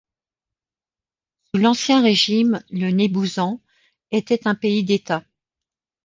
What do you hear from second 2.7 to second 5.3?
le Nébouzan était un pays d'états.